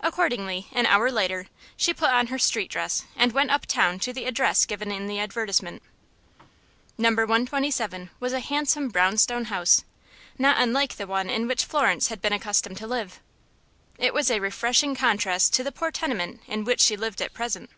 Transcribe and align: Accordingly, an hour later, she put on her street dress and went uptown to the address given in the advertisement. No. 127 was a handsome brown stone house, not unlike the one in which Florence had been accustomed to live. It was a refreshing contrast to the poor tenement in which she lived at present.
Accordingly, 0.00 0.68
an 0.70 0.86
hour 0.86 1.10
later, 1.10 1.48
she 1.76 1.92
put 1.92 2.10
on 2.10 2.28
her 2.28 2.38
street 2.38 2.70
dress 2.70 3.04
and 3.16 3.32
went 3.32 3.50
uptown 3.50 3.98
to 3.98 4.12
the 4.12 4.24
address 4.26 4.64
given 4.64 4.92
in 4.92 5.08
the 5.08 5.18
advertisement. 5.18 5.82
No. 6.96 7.08
127 7.08 8.10
was 8.20 8.32
a 8.32 8.38
handsome 8.38 8.88
brown 8.88 9.16
stone 9.18 9.46
house, 9.46 9.82
not 10.38 10.60
unlike 10.60 10.94
the 10.94 11.08
one 11.08 11.28
in 11.28 11.48
which 11.48 11.64
Florence 11.64 12.06
had 12.06 12.22
been 12.22 12.32
accustomed 12.32 12.76
to 12.76 12.86
live. 12.86 13.18
It 13.98 14.14
was 14.14 14.30
a 14.30 14.38
refreshing 14.38 14.94
contrast 14.94 15.52
to 15.54 15.64
the 15.64 15.72
poor 15.72 15.90
tenement 15.90 16.42
in 16.46 16.62
which 16.62 16.78
she 16.80 16.96
lived 16.96 17.20
at 17.20 17.34
present. 17.34 17.68